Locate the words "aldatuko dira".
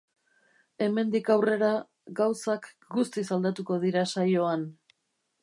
3.37-4.07